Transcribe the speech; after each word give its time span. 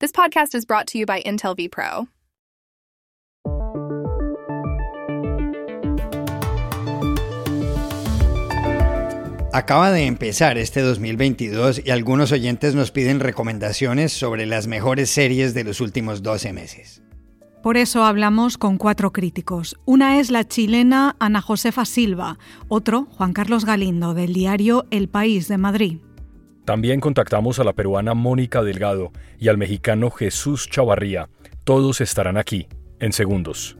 This 0.00 0.12
podcast 0.12 0.54
is 0.54 0.64
brought 0.64 0.86
to 0.92 0.98
you 0.98 1.06
by 1.06 1.20
Intel 1.22 1.56
vPro. 1.56 2.06
Acaba 9.52 9.90
de 9.90 10.06
empezar 10.06 10.56
este 10.56 10.82
2022 10.82 11.82
y 11.84 11.90
algunos 11.90 12.30
oyentes 12.30 12.76
nos 12.76 12.92
piden 12.92 13.18
recomendaciones 13.18 14.12
sobre 14.12 14.46
las 14.46 14.68
mejores 14.68 15.10
series 15.10 15.52
de 15.52 15.64
los 15.64 15.80
últimos 15.80 16.22
12 16.22 16.52
meses. 16.52 17.02
Por 17.60 17.76
eso 17.76 18.04
hablamos 18.04 18.56
con 18.56 18.78
cuatro 18.78 19.12
críticos. 19.12 19.74
Una 19.84 20.20
es 20.20 20.30
la 20.30 20.46
chilena 20.46 21.16
Ana 21.18 21.42
Josefa 21.42 21.84
Silva, 21.84 22.38
otro 22.68 23.08
Juan 23.10 23.32
Carlos 23.32 23.64
Galindo 23.64 24.14
del 24.14 24.32
diario 24.32 24.86
El 24.92 25.08
País 25.08 25.48
de 25.48 25.58
Madrid. 25.58 25.98
También 26.68 27.00
contactamos 27.00 27.58
a 27.58 27.64
la 27.64 27.72
peruana 27.72 28.12
Mónica 28.12 28.62
Delgado 28.62 29.10
y 29.38 29.48
al 29.48 29.56
mexicano 29.56 30.10
Jesús 30.10 30.68
Chavarría. 30.68 31.30
Todos 31.64 32.02
estarán 32.02 32.36
aquí, 32.36 32.68
en 33.00 33.14
segundos. 33.14 33.78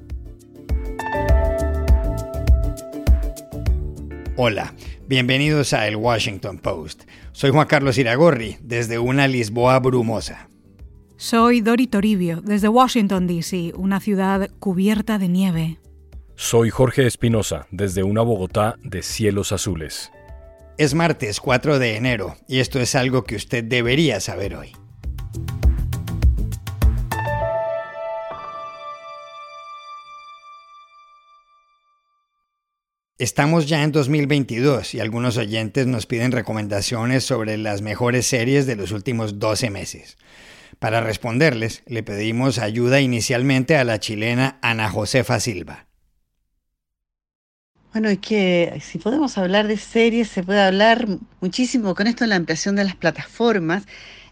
Hola, 4.39 4.73
bienvenidos 5.07 5.75
a 5.75 5.87
El 5.87 5.97
Washington 5.97 6.61
Post. 6.61 7.03
Soy 7.33 7.51
Juan 7.51 7.67
Carlos 7.67 7.98
Iragorri, 7.98 8.57
desde 8.62 8.98
una 8.98 9.29
Lisboa 9.29 9.79
brumosa. 9.81 10.48
Soy 11.19 11.61
Dori 11.61 11.89
Toribio, 11.89 12.41
desde 12.41 12.69
Washington, 12.69 13.27
D.C., 13.27 13.75
una 13.77 14.01
ciudad 14.01 14.48
cubierta 14.61 15.19
de 15.19 15.29
nieve. 15.29 15.79
Soy 16.37 16.70
Jorge 16.70 17.07
Espinosa, 17.07 17.67
desde 17.70 18.03
una 18.03 18.23
Bogotá 18.23 18.77
de 18.83 19.03
cielos 19.03 19.53
azules. 19.53 20.11
Es 20.79 20.95
martes 20.95 21.41
4 21.41 21.81
de 21.81 21.97
enero 21.97 22.37
y 22.47 22.61
esto 22.61 22.79
es 22.79 22.95
algo 22.95 23.25
que 23.25 23.35
usted 23.35 23.65
debería 23.65 24.21
saber 24.21 24.55
hoy. 24.55 24.71
Estamos 33.19 33.67
ya 33.67 33.83
en 33.83 33.91
2022 33.91 34.95
y 34.95 35.01
algunos 35.01 35.37
oyentes 35.37 35.89
nos 35.89 36.07
piden 36.07 36.31
recomendaciones 36.31 37.25
sobre 37.25 37.59
las 37.59 37.83
mejores 37.83 38.29
series 38.29 38.65
de 38.69 38.77
los 38.77 38.92
últimos 38.92 39.41
12 39.41 39.70
meses. 39.70 40.17
Para 40.79 41.01
responderles, 41.01 41.83
le 41.87 42.05
pedimos 42.05 42.61
ayuda 42.61 43.01
inicialmente 43.01 43.77
a 43.77 43.83
la 43.83 43.98
chilena 43.98 44.61
Ana 44.63 44.89
Josefa 44.89 45.41
Silva. 45.41 45.88
Bueno, 47.99 48.11
es 48.11 48.19
que 48.19 48.81
si 48.81 48.99
podemos 48.99 49.37
hablar 49.39 49.67
de 49.67 49.77
series, 49.77 50.29
se 50.29 50.45
puede 50.45 50.61
hablar 50.61 51.09
muchísimo 51.41 51.97
con 51.97 52.07
esto 52.07 52.23
de 52.23 52.29
la 52.29 52.37
ampliación 52.37 52.77
de 52.77 52.85
las 52.85 52.95
plataformas. 52.95 53.87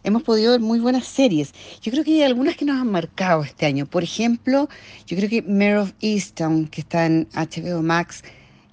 Hemos 0.04 0.22
podido 0.22 0.52
ver 0.52 0.60
muy 0.60 0.78
buenas 0.78 1.04
series. 1.04 1.52
Yo 1.82 1.90
creo 1.90 2.04
que 2.04 2.12
hay 2.12 2.22
algunas 2.22 2.56
que 2.56 2.64
nos 2.64 2.80
han 2.80 2.92
marcado 2.92 3.42
este 3.42 3.66
año. 3.66 3.84
Por 3.84 4.04
ejemplo, 4.04 4.68
yo 5.08 5.16
creo 5.16 5.28
que 5.28 5.42
Mare 5.42 5.78
of 5.78 5.92
Easttown, 6.00 6.68
que 6.68 6.82
está 6.82 7.06
en 7.06 7.26
HBO 7.34 7.82
Max, 7.82 8.22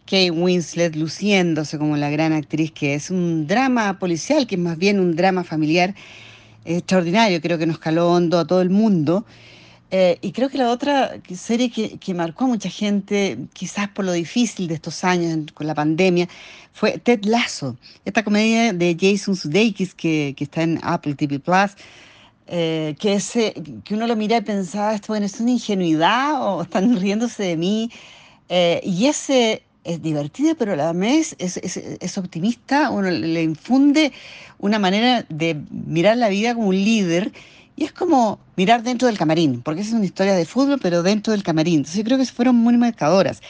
Kate 0.05 0.29
Winslet 0.29 0.95
luciéndose 0.95 1.79
como 1.79 1.97
la 1.97 2.11
gran 2.11 2.31
actriz 2.31 2.71
que 2.71 2.93
es. 2.93 3.09
Un 3.09 3.47
drama 3.47 3.97
policial, 3.97 4.45
que 4.45 4.53
es 4.53 4.61
más 4.61 4.77
bien 4.77 4.99
un 4.99 5.15
drama 5.15 5.43
familiar 5.43 5.95
extraordinario, 6.65 7.41
creo 7.41 7.57
que 7.57 7.65
nos 7.65 7.79
caló 7.79 8.11
hondo 8.11 8.37
a 8.37 8.45
todo 8.45 8.61
el 8.61 8.69
mundo. 8.69 9.25
Eh, 9.91 10.17
y 10.21 10.31
creo 10.31 10.49
que 10.49 10.57
la 10.57 10.71
otra 10.71 11.21
serie 11.35 11.69
que, 11.69 12.13
marcó 12.13 12.45
a 12.45 12.47
mucha 12.47 12.69
gente, 12.69 13.37
quizás 13.53 13.89
por 13.89 14.05
lo 14.05 14.11
difícil 14.11 14.67
de 14.67 14.73
estos 14.73 15.03
años 15.03 15.51
con 15.53 15.67
la 15.67 15.75
pandemia, 15.75 16.27
fue 16.71 16.97
Ted 16.97 17.25
Lasso, 17.25 17.77
esta 18.03 18.23
comedia 18.23 18.73
de 18.73 18.97
Jason 18.99 19.35
Sudeikis 19.35 19.93
que, 19.93 20.33
que 20.35 20.45
está 20.45 20.63
en 20.63 20.79
Apple 20.81 21.13
TV 21.15 21.39
Plus. 21.39 21.75
Eh, 22.47 22.95
que, 22.99 23.13
ese, 23.13 23.53
que 23.85 23.93
uno 23.93 24.05
lo 24.05 24.15
mira 24.15 24.37
y 24.37 24.41
pensaba, 24.41 24.93
esto 24.93 25.07
bueno, 25.13 25.25
es 25.25 25.39
una 25.39 25.51
ingenuidad 25.51 26.45
o 26.45 26.61
están 26.63 26.99
riéndose 26.99 27.43
de 27.43 27.57
mí. 27.57 27.91
Eh, 28.49 28.81
y 28.83 29.05
ese, 29.05 29.63
es 29.83 30.01
divertida, 30.01 30.55
pero 30.55 30.73
a 30.73 30.75
la 30.75 30.93
vez 30.93 31.35
es, 31.39 31.57
es, 31.57 31.77
es, 31.77 32.17
optimista, 32.17 32.89
uno 32.89 33.09
le 33.09 33.43
infunde 33.43 34.13
una 34.59 34.79
manera 34.79 35.25
de 35.29 35.61
mirar 35.71 36.17
la 36.17 36.29
vida 36.29 36.53
como 36.55 36.67
un 36.69 36.75
líder 36.75 37.31
y 37.75 37.85
es 37.85 37.91
como 37.91 38.39
mirar 38.55 38.83
dentro 38.83 39.07
del 39.07 39.17
camarín, 39.17 39.61
porque 39.61 39.81
es 39.81 39.91
una 39.91 40.05
historia 40.05 40.33
de 40.33 40.45
fútbol, 40.45 40.79
pero 40.81 41.03
dentro 41.03 41.31
del 41.31 41.43
camarín. 41.43 41.79
Entonces 41.79 41.97
yo 41.97 42.03
creo 42.03 42.17
que 42.17 42.25
fueron 42.25 42.55
muy 42.55 42.77
marcadoras. 42.77 43.41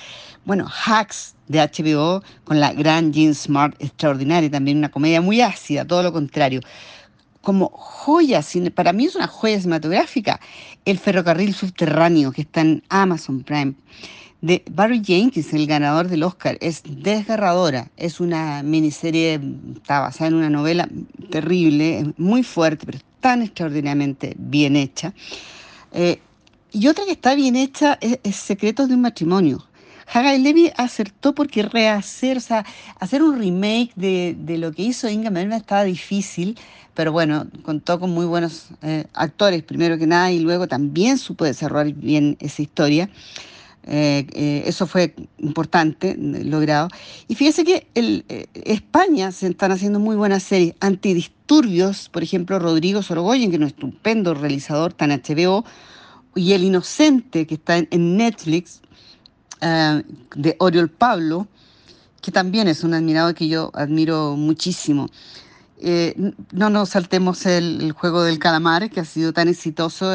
Bueno, 0.46 0.68
Hacks 0.86 1.36
de 1.48 1.60
HBO 1.60 2.24
con 2.44 2.60
la 2.60 2.74
gran 2.74 3.12
Jean 3.12 3.36
Smart, 3.36 3.76
extraordinaria, 3.80 4.50
también 4.50 4.78
una 4.78 4.90
comedia 4.90 5.22
muy 5.22 5.42
ácida, 5.42 5.86
todo 5.86 6.04
lo 6.04 6.14
contrario. 6.14 6.62
Como 7.42 7.70
joya, 7.74 8.42
para 8.74 8.94
mí 8.94 9.06
es 9.06 9.16
una 9.16 9.28
joya 9.28 9.60
cinematográfica, 9.60 10.40
El 10.86 10.98
ferrocarril 11.00 11.54
subterráneo 11.54 12.32
que 12.32 12.42
está 12.42 12.62
en 12.62 12.84
Amazon 12.90 13.44
Prime 13.44 13.74
de 14.44 14.62
Barry 14.70 15.02
Jenkins, 15.02 15.54
el 15.54 15.68
ganador 15.68 16.10
del 16.10 16.24
Oscar. 16.24 16.58
Es 16.60 16.84
desgarradora, 16.86 17.90
es 17.96 18.20
una 18.20 18.62
miniserie, 18.62 19.40
está 19.76 20.02
basada 20.02 20.28
en 20.28 20.34
una 20.36 20.50
novela 20.50 20.88
terrible, 21.32 22.14
muy 22.18 22.44
fuerte, 22.44 22.86
pero 22.86 23.00
tan 23.24 23.42
extraordinariamente 23.42 24.36
bien 24.38 24.76
hecha. 24.76 25.14
Eh, 25.94 26.20
y 26.74 26.88
otra 26.88 27.06
que 27.06 27.14
está 27.14 27.36
bien 27.36 27.56
hecha 27.56 27.98
es, 28.02 28.36
Secretos 28.36 28.90
de 28.90 28.96
un 28.96 29.02
matrimonio. 29.02 29.66
Hagai 30.14 30.40
Levy 30.40 30.72
acertó 30.76 31.34
porque 31.34 31.64
rehacer, 31.64 32.36
o 32.36 32.42
sea, 32.42 32.66
hacer 33.00 33.24
un 33.24 33.40
remake 33.40 33.94
de, 33.96 34.58
lo 34.58 34.74
que 34.74 34.84
hizo 34.84 35.10
Inga 35.10 35.30
Merna 35.30 35.56
estaba 35.56 35.86
difícil, 35.86 36.60
pero 36.94 37.14
bueno, 37.14 37.48
contó 37.64 37.98
con 37.98 38.10
muy 38.10 38.26
buenos 38.26 38.68
eh, 38.82 39.06
actores, 39.14 39.64
primero 39.64 39.98
que 39.98 40.06
nada, 40.06 40.30
y 40.30 40.40
luego 40.40 40.68
también 40.68 41.18
supo 41.18 41.46
desarrollar 41.46 41.94
bien 41.94 42.36
esa 42.42 42.62
historia. 42.62 43.10
Eh, 43.86 44.26
eh, 44.34 44.64
eso 44.66 44.88
fue 44.88 45.14
importante, 45.40 46.16
logrado. 46.18 46.88
Y 47.28 47.36
fíjese 47.36 47.64
que 47.64 47.88
en 47.96 48.24
eh, 48.30 48.48
España 48.54 49.32
se 49.32 49.48
están 49.48 49.72
haciendo 49.72 50.00
muy 50.00 50.16
buenas 50.16 50.44
series 50.44 50.76
antidisturbios, 50.80 52.10
por 52.10 52.24
ejemplo, 52.24 52.60
Rodrigo 52.60 53.02
Sorogoyen, 53.02 53.50
que 53.50 53.58
es 53.58 53.62
un 53.62 53.68
estupendo 53.68 54.34
realizador, 54.34 54.96
en 55.00 55.12
HBO, 55.12 55.66
y 56.36 56.54
El 56.54 56.64
Inocente, 56.64 57.46
que 57.46 57.56
está 57.56 57.78
en, 57.78 58.18
Netflix, 58.18 58.82
de 59.62 60.56
Oriol 60.60 60.90
Pablo, 60.90 61.48
que 62.22 62.32
también 62.32 62.68
es 62.68 62.84
un 62.84 62.94
admirado 62.94 63.34
que 63.34 63.48
yo 63.48 63.70
admiro 63.74 64.36
muchísimo. 64.36 65.10
Eh, 65.86 66.32
no 66.54 66.70
nos 66.70 66.90
saltemos 66.90 67.46
el, 67.46 67.92
juego 67.92 68.24
del 68.24 68.40
calamar, 68.40 68.90
que 68.90 69.02
ha 69.02 69.06
sido 69.06 69.34
tan 69.34 69.50
exitoso, 69.50 70.14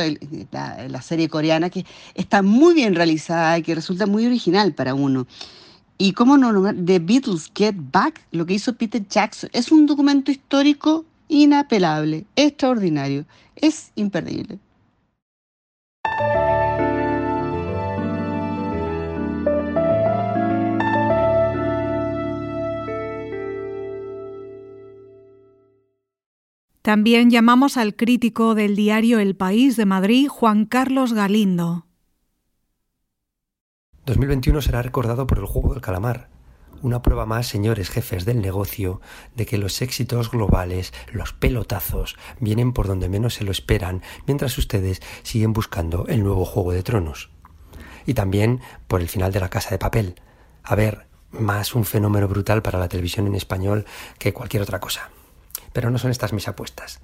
la, 0.51 1.03
serie 1.03 1.29
coreana, 1.29 1.69
que 1.69 1.85
está 2.15 2.41
muy 2.41 2.73
bien 2.73 2.95
realizada 2.95 3.59
y 3.59 3.63
que 3.63 3.75
resulta 3.75 4.07
muy 4.07 4.25
original 4.25 4.73
para 4.73 4.95
uno. 4.95 5.27
Y 5.99 6.13
cómo 6.13 6.39
no, 6.39 6.73
The 6.73 7.01
Beatles 7.01 7.53
Get 7.55 7.75
Back, 7.93 8.23
lo 8.31 8.47
que 8.47 8.55
hizo 8.55 8.77
Peter 8.77 9.07
Jackson, 9.07 9.51
es 9.53 9.71
un 9.71 9.85
documento 9.85 10.31
histórico 10.31 11.05
inapelable, 11.29 12.25
extraordinario, 12.35 13.27
es 13.55 13.93
imperdible. 13.95 14.59
También 26.89 27.29
llamamos 27.29 27.77
al 27.77 27.97
crítico 27.97 28.55
del 28.55 28.75
diario 28.75 29.19
El 29.19 29.37
País 29.37 29.77
de 29.77 29.85
Madrid, 29.85 30.27
Juan 30.27 30.65
Carlos 30.65 31.13
Galindo. 31.13 31.85
2021 34.07 34.63
será 34.63 34.81
recordado 34.81 35.27
por 35.27 35.37
el 35.37 35.45
juego 35.45 35.75
del 35.75 35.83
calamar, 35.83 36.31
una 36.81 37.03
prueba 37.03 37.27
más, 37.27 37.47
señores 37.47 37.91
jefes 37.91 38.25
del 38.25 38.41
negocio, 38.41 39.03
de 39.37 39.45
que 39.45 39.59
los 39.59 39.83
éxitos 39.83 40.31
globales, 40.31 40.95
los 41.13 41.35
pelotazos, 41.35 42.17
vienen 42.41 42.73
por 42.73 42.87
donde 42.87 43.11
menos 43.11 43.35
se 43.35 43.45
lo 43.45 43.51
esperan, 43.51 44.01
mientras 44.27 44.57
ustedes 44.57 45.03
siguen 45.23 45.53
buscando 45.53 46.07
el 46.07 46.25
nuevo 46.25 46.47
Juego 46.47 46.73
de 46.73 46.83
Tronos. 46.83 47.29
Y 48.07 48.15
también 48.15 48.63
por 48.87 49.03
el 49.03 49.11
final 49.11 49.31
de 49.31 49.41
la 49.41 49.51
Casa 49.51 49.69
de 49.69 49.79
Papel. 49.79 50.15
A 50.63 50.75
ver, 50.75 51.07
más 51.33 51.75
un 51.75 51.85
fenómeno 51.85 52.29
brutal 52.29 52.63
para 52.63 52.79
la 52.79 52.89
televisión 52.89 53.27
en 53.27 53.35
español 53.35 53.85
que 54.19 54.33
cualquier 54.33 54.63
otra 54.63 54.81
cosa 54.81 55.11
pero 55.73 55.91
no 55.91 55.99
son 55.99 56.11
estas 56.11 56.33
mis 56.33 56.49
apuestas. 56.49 57.01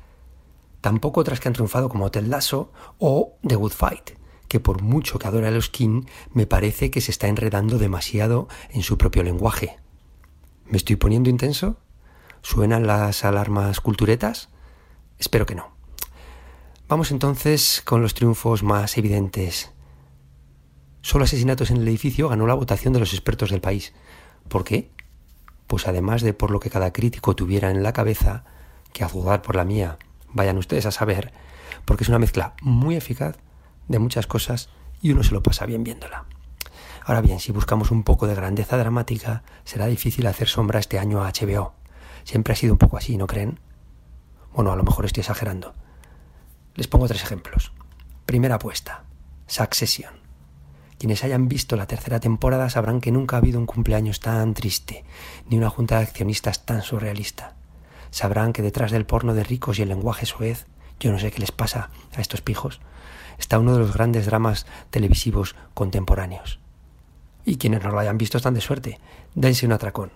Tampoco 0.80 1.20
otras 1.20 1.40
que 1.40 1.48
han 1.48 1.54
triunfado 1.54 1.88
como 1.88 2.10
Ted 2.10 2.26
Lasso 2.26 2.70
o 2.98 3.38
The 3.46 3.56
Good 3.56 3.72
Fight, 3.72 4.10
que 4.48 4.60
por 4.60 4.82
mucho 4.82 5.18
que 5.18 5.26
adore 5.26 5.48
a 5.48 5.50
los 5.50 5.70
King, 5.70 6.04
me 6.32 6.46
parece 6.46 6.90
que 6.90 7.00
se 7.00 7.10
está 7.10 7.26
enredando 7.28 7.78
demasiado 7.78 8.48
en 8.70 8.82
su 8.82 8.98
propio 8.98 9.22
lenguaje. 9.22 9.78
¿Me 10.66 10.76
estoy 10.76 10.96
poniendo 10.96 11.30
intenso? 11.30 11.78
¿Suenan 12.42 12.86
las 12.86 13.24
alarmas 13.24 13.80
culturetas? 13.80 14.50
Espero 15.18 15.46
que 15.46 15.54
no. 15.54 15.74
Vamos 16.88 17.10
entonces 17.10 17.82
con 17.84 18.02
los 18.02 18.12
triunfos 18.12 18.62
más 18.62 18.98
evidentes. 18.98 19.72
Solo 21.00 21.24
asesinatos 21.24 21.70
en 21.70 21.78
el 21.78 21.88
edificio 21.88 22.28
ganó 22.28 22.46
la 22.46 22.54
votación 22.54 22.92
de 22.92 23.00
los 23.00 23.12
expertos 23.12 23.50
del 23.50 23.60
país. 23.62 23.94
¿Por 24.48 24.64
qué? 24.64 24.90
Pues 25.66 25.88
además 25.88 26.22
de 26.22 26.34
por 26.34 26.50
lo 26.50 26.60
que 26.60 26.70
cada 26.70 26.92
crítico 26.92 27.34
tuviera 27.34 27.70
en 27.70 27.82
la 27.82 27.92
cabeza, 27.94 28.44
que 28.94 29.04
a 29.04 29.08
juzgar 29.08 29.42
por 29.42 29.56
la 29.56 29.64
mía, 29.64 29.98
vayan 30.32 30.56
ustedes 30.56 30.86
a 30.86 30.90
saber, 30.90 31.34
porque 31.84 32.04
es 32.04 32.08
una 32.08 32.20
mezcla 32.20 32.54
muy 32.62 32.96
eficaz 32.96 33.36
de 33.88 33.98
muchas 33.98 34.26
cosas 34.26 34.70
y 35.02 35.12
uno 35.12 35.22
se 35.22 35.34
lo 35.34 35.42
pasa 35.42 35.66
bien 35.66 35.84
viéndola. 35.84 36.24
Ahora 37.04 37.20
bien, 37.20 37.40
si 37.40 37.52
buscamos 37.52 37.90
un 37.90 38.04
poco 38.04 38.26
de 38.26 38.34
grandeza 38.34 38.78
dramática, 38.78 39.42
será 39.64 39.86
difícil 39.86 40.26
hacer 40.26 40.48
sombra 40.48 40.78
este 40.78 40.98
año 40.98 41.22
a 41.22 41.30
HBO. 41.30 41.74
Siempre 42.22 42.54
ha 42.54 42.56
sido 42.56 42.72
un 42.72 42.78
poco 42.78 42.96
así, 42.96 43.18
¿no 43.18 43.26
creen? 43.26 43.60
Bueno, 44.54 44.72
a 44.72 44.76
lo 44.76 44.84
mejor 44.84 45.04
estoy 45.04 45.20
exagerando. 45.20 45.74
Les 46.74 46.86
pongo 46.86 47.08
tres 47.08 47.22
ejemplos. 47.22 47.72
Primera 48.24 48.54
apuesta, 48.54 49.04
Succession. 49.46 50.14
Quienes 50.98 51.24
hayan 51.24 51.48
visto 51.48 51.76
la 51.76 51.86
tercera 51.86 52.20
temporada 52.20 52.70
sabrán 52.70 53.00
que 53.00 53.12
nunca 53.12 53.36
ha 53.36 53.40
habido 53.40 53.58
un 53.58 53.66
cumpleaños 53.66 54.20
tan 54.20 54.54
triste, 54.54 55.04
ni 55.50 55.58
una 55.58 55.68
junta 55.68 55.98
de 55.98 56.04
accionistas 56.04 56.64
tan 56.64 56.80
surrealista. 56.80 57.56
Sabrán 58.14 58.52
que 58.52 58.62
detrás 58.62 58.92
del 58.92 59.06
porno 59.06 59.34
de 59.34 59.42
ricos 59.42 59.76
y 59.76 59.82
el 59.82 59.88
lenguaje 59.88 60.24
suez, 60.24 60.68
yo 61.00 61.10
no 61.10 61.18
sé 61.18 61.32
qué 61.32 61.40
les 61.40 61.50
pasa 61.50 61.90
a 62.14 62.20
estos 62.20 62.42
pijos, 62.42 62.80
está 63.40 63.58
uno 63.58 63.72
de 63.72 63.80
los 63.80 63.92
grandes 63.92 64.26
dramas 64.26 64.66
televisivos 64.90 65.56
contemporáneos. 65.74 66.60
Y 67.44 67.56
quienes 67.56 67.82
no 67.82 67.90
lo 67.90 67.98
hayan 67.98 68.16
visto 68.16 68.36
están 68.36 68.54
de 68.54 68.60
suerte. 68.60 69.00
Dense 69.34 69.66
un 69.66 69.72
atracón. 69.72 70.12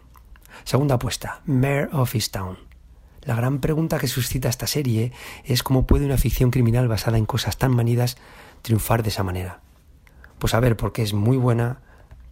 Segunda 0.62 0.94
apuesta, 0.94 1.40
Mayor 1.44 1.90
of 1.92 2.14
Easttown. 2.14 2.58
La 3.22 3.34
gran 3.34 3.58
pregunta 3.58 3.98
que 3.98 4.06
suscita 4.06 4.48
esta 4.48 4.68
serie 4.68 5.10
es 5.42 5.64
cómo 5.64 5.84
puede 5.84 6.06
una 6.06 6.18
ficción 6.18 6.52
criminal 6.52 6.86
basada 6.86 7.18
en 7.18 7.26
cosas 7.26 7.58
tan 7.58 7.74
manidas 7.74 8.16
triunfar 8.62 9.02
de 9.02 9.08
esa 9.08 9.24
manera. 9.24 9.58
Pues 10.38 10.54
a 10.54 10.60
ver, 10.60 10.76
porque 10.76 11.02
es 11.02 11.14
muy 11.14 11.36
buena, 11.36 11.80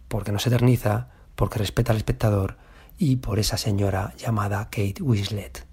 porque 0.07 0.31
no 0.31 0.39
se 0.39 0.47
eterniza, 0.47 1.09
porque 1.35 1.59
respeta 1.59 1.91
al 1.91 1.97
espectador 1.97 2.55
y 2.97 3.17
por 3.17 3.39
esa 3.39 3.57
señora 3.57 4.13
llamada 4.17 4.65
Kate 4.65 5.01
Winslet. 5.01 5.65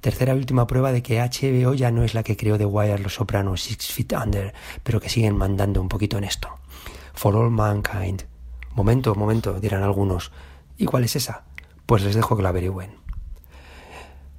Tercera 0.00 0.34
y 0.34 0.38
última 0.38 0.66
prueba 0.66 0.92
de 0.92 1.02
que 1.02 1.20
HBO 1.20 1.74
ya 1.74 1.90
no 1.90 2.04
es 2.04 2.14
la 2.14 2.22
que 2.22 2.36
creó 2.36 2.58
The 2.58 2.66
Wire, 2.66 2.98
Los 2.98 3.14
Sopranos, 3.14 3.62
Six 3.62 3.92
Feet 3.92 4.12
Under, 4.12 4.52
pero 4.82 5.00
que 5.00 5.08
siguen 5.08 5.36
mandando 5.36 5.80
un 5.80 5.88
poquito 5.88 6.18
en 6.18 6.24
esto. 6.24 6.48
For 7.14 7.34
All 7.34 7.50
Mankind. 7.50 8.24
Momento, 8.74 9.14
momento, 9.14 9.60
dirán 9.60 9.82
algunos. 9.82 10.32
¿Y 10.76 10.84
cuál 10.84 11.04
es 11.04 11.16
esa? 11.16 11.44
Pues 11.86 12.02
les 12.02 12.14
dejo 12.14 12.36
que 12.36 12.42
la 12.42 12.50
averigüen. 12.50 12.96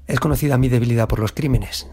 Es 0.08 0.20
conocida 0.20 0.58
mi 0.58 0.70
debilidad 0.70 1.08
por 1.08 1.20
los 1.20 1.32
crímenes, 1.32 1.88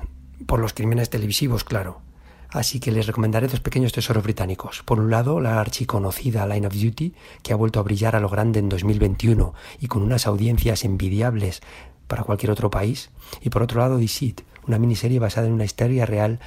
por 0.46 0.58
los 0.58 0.74
crímenes 0.74 1.08
televisivos, 1.08 1.64
claro. 1.64 2.02
Así 2.52 2.80
que 2.80 2.92
les 2.92 3.06
recomendaré 3.06 3.48
dos 3.48 3.60
pequeños 3.60 3.92
tesoros 3.92 4.22
británicos. 4.22 4.82
Por 4.84 5.00
un 5.00 5.10
lado, 5.10 5.40
la 5.40 5.58
archiconocida 5.58 6.46
Line 6.46 6.66
of 6.66 6.74
Duty, 6.74 7.14
que 7.42 7.52
ha 7.54 7.56
vuelto 7.56 7.80
a 7.80 7.82
brillar 7.82 8.14
a 8.14 8.20
lo 8.20 8.28
grande 8.28 8.60
en 8.60 8.68
2021 8.68 9.54
y 9.80 9.86
con 9.86 10.02
unas 10.02 10.26
audiencias 10.26 10.84
envidiables 10.84 11.62
para 12.08 12.24
cualquier 12.24 12.52
otro 12.52 12.70
país. 12.70 13.10
Y 13.40 13.48
por 13.48 13.62
otro 13.62 13.80
lado, 13.80 13.96
Deceit, 13.96 14.42
una 14.66 14.78
miniserie 14.78 15.18
basada 15.18 15.46
en 15.46 15.54
una 15.54 15.64
historia 15.64 16.04
real 16.04 16.40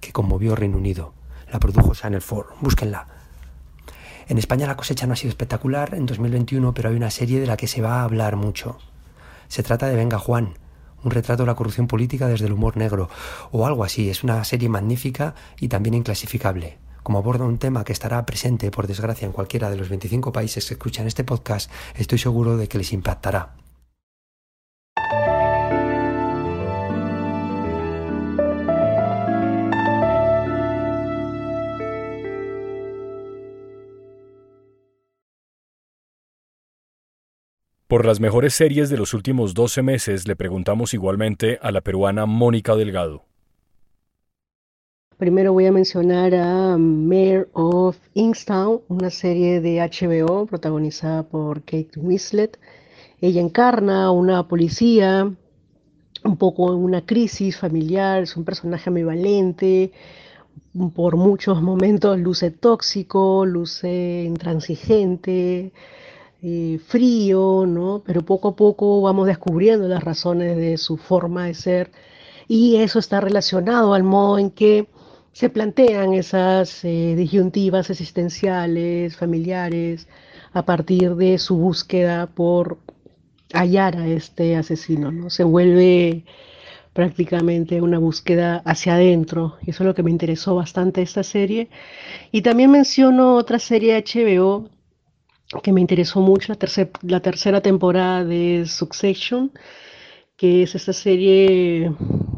que 0.00 0.12
conmovió 0.12 0.56
Reino 0.56 0.78
Unido. 0.78 1.14
La 1.52 1.60
produjo 1.60 1.94
Channel 1.94 2.22
4. 2.28 2.56
Búsquenla. 2.60 3.06
En 4.26 4.38
España 4.38 4.66
la 4.66 4.76
cosecha 4.76 5.06
no 5.06 5.12
ha 5.12 5.16
sido 5.16 5.30
espectacular 5.30 5.94
en 5.94 6.06
2021, 6.06 6.74
pero 6.74 6.88
hay 6.88 6.96
una 6.96 7.10
serie 7.10 7.38
de 7.38 7.46
la 7.46 7.56
que 7.56 7.68
se 7.68 7.82
va 7.82 8.00
a 8.00 8.04
hablar 8.04 8.34
mucho. 8.34 8.78
Se 9.46 9.62
trata 9.62 9.86
de 9.86 9.94
Venga 9.94 10.18
Juan, 10.18 10.54
un 11.04 11.10
retrato 11.10 11.42
de 11.42 11.46
la 11.46 11.54
corrupción 11.54 11.86
política 11.86 12.28
desde 12.28 12.46
el 12.46 12.52
humor 12.52 12.76
negro, 12.76 13.08
o 13.50 13.66
algo 13.66 13.84
así. 13.84 14.10
Es 14.10 14.24
una 14.24 14.42
serie 14.44 14.68
magnífica 14.68 15.34
y 15.60 15.68
también 15.68 15.94
inclasificable. 15.94 16.78
Como 17.02 17.18
aborda 17.18 17.44
un 17.44 17.58
tema 17.58 17.84
que 17.84 17.92
estará 17.92 18.24
presente, 18.24 18.70
por 18.70 18.86
desgracia, 18.86 19.26
en 19.26 19.32
cualquiera 19.32 19.70
de 19.70 19.76
los 19.76 19.88
25 19.88 20.32
países 20.32 20.66
que 20.66 20.74
escuchan 20.74 21.06
este 21.06 21.24
podcast, 21.24 21.70
estoy 21.96 22.18
seguro 22.18 22.56
de 22.56 22.68
que 22.68 22.78
les 22.78 22.92
impactará. 22.92 23.61
Por 37.92 38.06
las 38.06 38.20
mejores 38.20 38.54
series 38.54 38.88
de 38.88 38.96
los 38.96 39.12
últimos 39.12 39.52
12 39.52 39.82
meses 39.82 40.26
le 40.26 40.34
preguntamos 40.34 40.94
igualmente 40.94 41.58
a 41.60 41.70
la 41.70 41.82
peruana 41.82 42.24
Mónica 42.24 42.74
Delgado. 42.74 43.26
Primero 45.18 45.52
voy 45.52 45.66
a 45.66 45.72
mencionar 45.72 46.34
a 46.34 46.78
Mayor 46.78 47.50
of 47.52 47.98
Inkstown, 48.14 48.80
una 48.88 49.10
serie 49.10 49.60
de 49.60 49.80
HBO 49.80 50.46
protagonizada 50.46 51.24
por 51.24 51.60
Kate 51.64 51.90
Winslet. 51.96 52.58
Ella 53.20 53.42
encarna 53.42 54.04
a 54.04 54.10
una 54.10 54.48
policía 54.48 55.30
un 56.24 56.36
poco 56.38 56.72
en 56.72 56.78
una 56.78 57.04
crisis 57.04 57.58
familiar, 57.58 58.22
es 58.22 58.38
un 58.38 58.46
personaje 58.46 58.88
ambivalente, 58.88 59.92
por 60.94 61.16
muchos 61.16 61.60
momentos 61.60 62.18
luce 62.18 62.52
tóxico, 62.52 63.44
luce 63.44 64.24
intransigente, 64.26 65.72
eh, 66.42 66.80
frío, 66.86 67.66
¿no? 67.66 68.02
Pero 68.04 68.22
poco 68.22 68.48
a 68.48 68.56
poco 68.56 69.00
vamos 69.00 69.26
descubriendo 69.28 69.86
las 69.88 70.02
razones 70.02 70.56
de 70.56 70.76
su 70.76 70.96
forma 70.96 71.46
de 71.46 71.54
ser 71.54 71.92
y 72.48 72.76
eso 72.76 72.98
está 72.98 73.20
relacionado 73.20 73.94
al 73.94 74.02
modo 74.02 74.38
en 74.38 74.50
que 74.50 74.88
se 75.32 75.48
plantean 75.48 76.12
esas 76.14 76.84
eh, 76.84 77.14
disyuntivas 77.16 77.90
existenciales, 77.90 79.16
familiares, 79.16 80.08
a 80.52 80.64
partir 80.64 81.14
de 81.16 81.38
su 81.38 81.56
búsqueda 81.56 82.26
por 82.26 82.78
hallar 83.54 83.96
a 83.96 84.06
este 84.08 84.56
asesino, 84.56 85.12
¿no? 85.12 85.30
Se 85.30 85.44
vuelve 85.44 86.24
prácticamente 86.92 87.80
una 87.80 87.98
búsqueda 87.98 88.62
hacia 88.66 88.94
adentro, 88.94 89.56
y 89.62 89.70
eso 89.70 89.84
es 89.84 89.86
lo 89.86 89.94
que 89.94 90.02
me 90.02 90.10
interesó 90.10 90.54
bastante 90.56 91.02
esta 91.02 91.22
serie. 91.22 91.70
Y 92.32 92.42
también 92.42 92.70
menciono 92.70 93.36
otra 93.36 93.58
serie 93.58 94.02
HBO 94.04 94.68
que 95.62 95.72
me 95.72 95.80
interesó 95.80 96.20
mucho, 96.20 96.52
la, 96.52 96.88
la 97.02 97.20
tercera 97.20 97.60
temporada 97.60 98.24
de 98.24 98.64
Succession, 98.66 99.52
que 100.36 100.62
es 100.62 100.74
esta 100.74 100.92
serie 100.92 101.92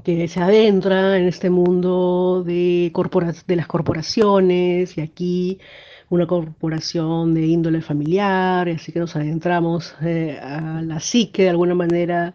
que 0.04 0.28
se 0.28 0.40
adentra 0.40 1.16
en 1.18 1.26
este 1.26 1.50
mundo 1.50 2.42
de, 2.44 2.92
de 3.46 3.56
las 3.56 3.66
corporaciones 3.66 4.98
y 4.98 5.00
aquí 5.00 5.58
una 6.10 6.26
corporación 6.26 7.34
de 7.34 7.46
índole 7.46 7.80
familiar, 7.80 8.68
así 8.68 8.92
que 8.92 9.00
nos 9.00 9.16
adentramos 9.16 9.94
eh, 10.02 10.38
a 10.40 10.82
la 10.82 11.00
psique 11.00 11.44
de 11.44 11.50
alguna 11.50 11.74
manera 11.74 12.34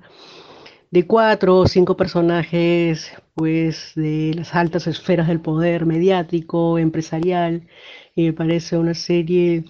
de 0.92 1.06
cuatro 1.06 1.60
o 1.60 1.68
cinco 1.68 1.96
personajes 1.96 3.12
pues 3.36 3.92
de 3.96 4.34
las 4.36 4.56
altas 4.56 4.88
esferas 4.88 5.28
del 5.28 5.40
poder 5.40 5.86
mediático, 5.86 6.78
empresarial, 6.78 7.68
y 8.16 8.26
me 8.26 8.34
parece 8.34 8.78
una 8.78 8.94
serie 8.94 9.64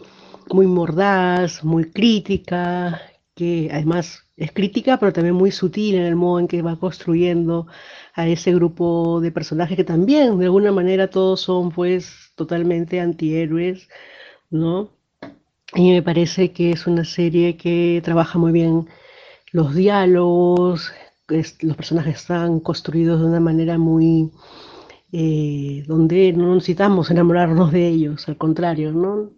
muy 0.53 0.68
mordaz, 0.68 1.63
muy 1.63 1.91
crítica, 1.91 3.01
que 3.36 3.70
además 3.72 4.24
es 4.38 4.51
crítica, 4.51 4.98
pero 4.98 5.13
también 5.13 5.36
muy 5.36 5.51
sutil 5.51 5.96
en 5.96 6.03
el 6.06 6.15
modo 6.15 6.39
en 6.39 6.48
que 6.48 6.62
va 6.62 6.77
construyendo 6.77 7.68
a 8.13 8.27
ese 8.27 8.53
grupo 8.53 9.20
de 9.22 9.32
personajes 9.32 9.77
que 9.77 9.84
también, 9.84 10.39
de 10.39 10.46
alguna 10.46 10.72
manera, 10.72 11.10
todos 11.10 11.41
son 11.41 11.72
pues 11.72 12.32
totalmente 12.36 13.00
antihéroes, 13.00 13.88
¿no? 14.50 14.89
Y 15.75 15.91
me 15.91 16.01
parece 16.01 16.51
que 16.51 16.72
es 16.72 16.88
una 16.88 17.06
serie 17.06 17.58
que 17.58 18.01
trabaja 18.03 18.39
muy 18.39 18.51
bien 18.51 18.88
los 19.51 19.75
diálogos, 19.75 20.91
los 21.27 21.77
personajes 21.77 22.15
están 22.18 22.60
construidos 22.60 23.20
de 23.22 23.27
una 23.27 23.39
manera 23.39 23.77
muy... 23.77 24.32
Eh, 25.12 25.86
donde 25.88 26.34
no 26.34 26.53
necesitamos 26.53 27.10
enamorarnos 27.10 27.72
de 27.72 27.88
ellos, 27.88 28.27
al 28.27 28.38
contrario, 28.38 28.91
¿no? 28.91 29.32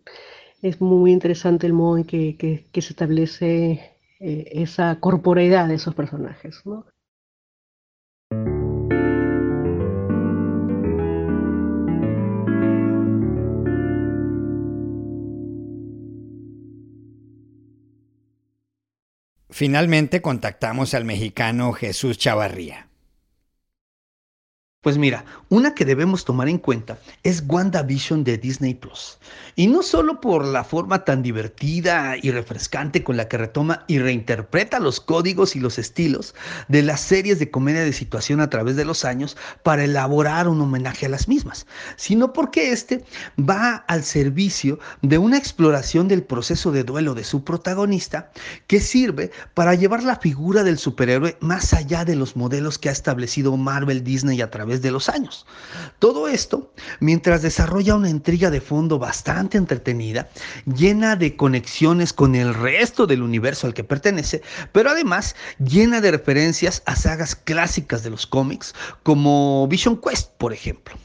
Es 0.62 0.80
muy 0.80 1.12
interesante 1.12 1.66
el 1.68 1.74
modo 1.74 1.98
en 1.98 2.04
que, 2.04 2.66
se 2.74 2.80
establece 2.80 3.96
eh, 4.20 4.50
esa 4.52 5.00
corporeidad 5.00 5.68
de 5.68 5.76
esos 5.76 5.96
personajes. 5.96 6.62
Finalmente 19.50 20.22
contactamos 20.22 20.94
al 20.94 21.06
mexicano 21.06 21.74
Jesús 21.74 22.18
Chavarría. 22.18 22.91
Pues 24.84 24.98
mira, 24.98 25.26
una 25.50 25.76
que 25.76 25.86
debemos 25.86 26.26
tomar 26.26 26.50
en 26.50 26.58
cuenta 26.58 26.98
es 27.22 27.44
WandaVision 27.48 28.24
de 28.24 28.40
Disney 28.40 28.74
Plus. 28.74 29.20
Y 29.56 29.68
no 29.68 29.84
solo 29.84 30.20
por 30.20 30.44
la 30.44 30.64
forma 30.64 31.06
tan 31.06 31.22
divertida 31.22 32.16
y 32.20 32.32
refrescante 32.32 33.04
con 33.04 33.16
la 33.16 33.28
que 33.28 33.38
retoma 33.38 33.84
y 33.86 34.00
reinterpreta 34.00 34.80
los 34.80 35.00
códigos 35.00 35.56
y 35.56 35.60
los 35.60 35.78
estilos 35.78 36.34
de 36.68 36.82
las 36.82 37.00
series 37.00 37.38
de 37.38 37.52
comedia 37.52 37.82
de 37.82 37.94
situación 37.94 38.40
a 38.40 38.50
través 38.50 38.76
de 38.76 38.86
los 38.86 39.06
años 39.06 39.38
para 39.62 39.84
elaborar 39.84 40.48
un 40.48 40.60
homenaje 40.60 41.06
a 41.06 41.10
las 41.10 41.28
mismas, 41.28 41.68
sino 41.96 42.34
porque 42.34 42.72
este 42.72 43.06
va 43.40 43.86
al 43.88 44.04
servicio 44.04 44.80
de 45.04 45.20
una 45.20 45.38
exploración 45.38 46.08
del 46.08 46.24
proceso 46.24 46.72
de 46.72 46.84
duelo 46.84 47.14
de 47.14 47.24
su 47.24 47.44
protagonista 47.44 48.32
que 48.66 48.80
sirve 48.80 49.30
para 49.54 49.76
llevar 49.76 50.02
la 50.02 50.16
figura 50.16 50.64
del 50.64 50.80
superhéroe 50.80 51.38
más 51.40 51.72
allá 51.76 52.04
de 52.04 52.16
los 52.16 52.36
modelos 52.36 52.80
que 52.80 52.90
ha 52.90 52.94
establecido 52.94 53.56
Marvel 53.58 54.04
Disney 54.04 54.42
a 54.42 54.50
través 54.50 54.71
de 54.80 54.92
los 54.92 55.10
años. 55.10 55.46
Todo 56.00 56.28
esto 56.28 56.72
mientras 57.00 57.42
desarrolla 57.42 57.96
una 57.96 58.10
intriga 58.10 58.50
de 58.50 58.62
fondo 58.62 59.00
bastante 59.00 59.58
entretenida, 59.58 60.30
llena 60.66 61.16
de 61.16 61.36
conexiones 61.36 62.14
con 62.14 62.36
el 62.36 62.54
resto 62.54 63.08
del 63.08 63.24
universo 63.24 63.68
al 63.68 63.74
que 63.74 63.84
pertenece, 63.84 64.42
pero 64.72 64.92
además 64.92 65.36
llena 65.60 66.00
de 66.00 66.12
referencias 66.12 66.84
a 66.86 66.96
sagas 66.96 67.36
clásicas 67.36 68.04
de 68.04 68.12
los 68.12 68.28
cómics 68.28 68.74
como 69.04 69.68
Vision 69.68 70.00
Quest, 70.00 70.32
por 70.38 70.54
ejemplo. 70.54 70.96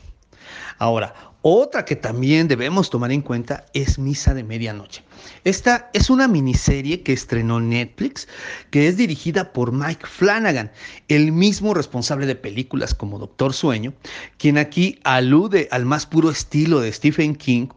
Ahora, 0.79 1.15
otra 1.49 1.85
que 1.85 1.95
también 1.95 2.49
debemos 2.49 2.91
tomar 2.91 3.13
en 3.13 3.23
cuenta 3.23 3.67
es 3.73 4.01
Misa 4.01 4.35
de 4.35 4.43
Medianoche. 4.43 5.05
Esta 5.45 5.91
es 5.93 6.11
una 6.11 6.27
miniserie 6.27 7.05
que 7.05 7.13
estrenó 7.13 7.61
Netflix, 7.61 8.27
que 8.73 8.89
es 8.89 8.97
dirigida 8.97 9.53
por 9.53 9.71
Mike 9.71 10.07
Flanagan, 10.07 10.73
el 11.07 11.31
mismo 11.31 11.73
responsable 11.73 12.27
de 12.27 12.35
películas 12.35 12.95
como 12.95 13.21
Doctor 13.21 13.53
Sueño, 13.53 13.95
quien 14.39 14.59
aquí 14.59 14.99
alude 15.05 15.69
al 15.71 15.85
más 15.85 16.05
puro 16.05 16.31
estilo 16.31 16.81
de 16.81 16.93
Stephen 16.93 17.37
King 17.37 17.69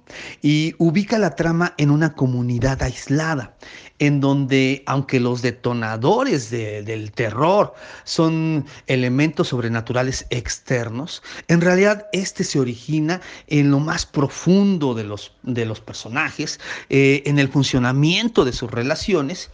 y 0.41 0.73
ubica 0.79 1.19
la 1.19 1.35
trama 1.35 1.75
en 1.77 1.91
una 1.91 2.15
comunidad 2.15 2.81
aislada 2.81 3.55
en 3.99 4.21
donde, 4.21 4.81
aunque 4.85 5.19
los 5.19 5.41
detonadores 5.41 6.49
del 6.49 7.11
terror 7.11 7.73
son 8.05 8.65
elementos 8.88 9.49
sobrenaturales 9.49 10.25
externos, 10.29 11.21
en 11.49 11.61
realidad 11.61 12.07
este 12.13 12.45
se 12.45 12.59
origina 12.59 13.21
en 13.47 13.58
lo 13.63 13.79
más 13.79 14.05
profundo 14.05 14.93
de 14.93 15.03
los, 15.03 15.33
de 15.43 15.65
los 15.65 15.79
personajes, 15.79 16.59
eh, 16.89 17.23
en 17.25 17.39
el 17.39 17.49
funcionamiento 17.49 18.45
de 18.45 18.53
sus 18.53 18.69
relaciones 18.71 19.51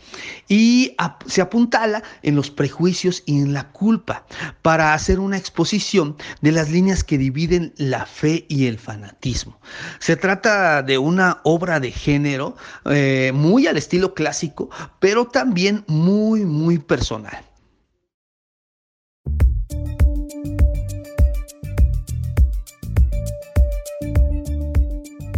y 0.48 0.96
se 1.26 1.42
apuntala 1.42 2.04
en 2.22 2.36
los 2.36 2.52
prejuicios 2.52 3.24
y 3.26 3.40
en 3.40 3.54
la 3.54 3.72
culpa 3.72 4.26
para 4.62 4.94
hacer 4.94 5.20
una 5.20 5.38
exposición 5.38 6.16
de 6.42 6.52
las 6.52 6.70
líneas 6.70 7.04
que 7.04 7.18
dividen 7.18 7.74
la 7.78 8.06
fe 8.06 8.46
y 8.50 8.68
el 8.68 8.80
fanatismo. 8.80 9.60
Se 10.00 10.16
trata 10.16 10.84
de 10.84 10.98
una 10.98 11.42
obra 11.44 11.80
de 11.80 11.92
género 11.92 12.56
eh, 12.86 13.32
muy 13.34 13.68
al 13.68 13.78
estilo 13.78 14.14
clásico 14.14 14.70
pero 15.00 15.26
también 15.26 15.84
muy, 15.88 16.46
muy 16.46 16.78
personal. 16.80 17.44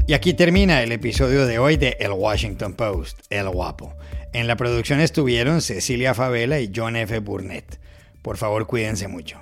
Y 0.08 0.14
aquí 0.14 0.34
termina 0.34 0.82
el 0.84 0.94
episodio 0.94 1.46
de 1.46 1.60
hoy 1.60 1.76
de 1.76 1.98
El 2.00 2.14
Washington 2.14 2.76
Post, 2.76 3.20
El 3.30 3.50
Guapo. 3.50 3.94
En 4.32 4.48
la 4.48 4.56
producción 4.56 5.02
estuvieron 5.02 5.60
Cecilia 5.62 6.14
Favela 6.14 6.62
y 6.62 6.72
John 6.74 6.96
F. 6.96 7.20
Burnett. 7.20 7.78
Por 8.22 8.38
favor, 8.38 8.68
cuídense 8.68 9.10
mucho. 9.10 9.38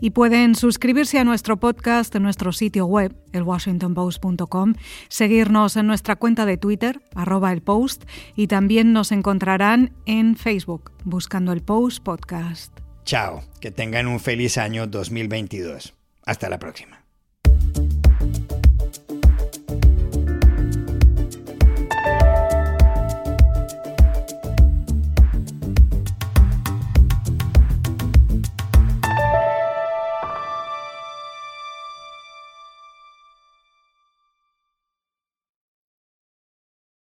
Y 0.00 0.10
pueden 0.10 0.54
suscribirse 0.54 1.18
a 1.18 1.24
nuestro 1.24 1.58
podcast 1.58 2.14
en 2.14 2.22
nuestro 2.22 2.52
sitio 2.52 2.86
web, 2.86 3.14
elwashingtonpost.com, 3.34 4.72
seguirnos 5.08 5.76
en 5.76 5.86
nuestra 5.86 6.16
cuenta 6.16 6.46
de 6.46 6.56
Twitter, 6.56 7.02
arroba 7.14 7.52
el 7.52 7.60
post, 7.60 8.04
y 8.34 8.46
también 8.46 8.94
nos 8.94 9.12
encontrarán 9.12 9.92
en 10.06 10.34
Facebook, 10.34 10.92
buscando 11.04 11.52
el 11.52 11.60
Post 11.60 12.02
Podcast. 12.02 12.72
Chao, 13.04 13.42
que 13.60 13.70
tengan 13.70 14.06
un 14.06 14.18
feliz 14.18 14.56
año 14.56 14.86
2022. 14.86 15.92
Hasta 16.24 16.48
la 16.48 16.58
próxima. 16.58 16.99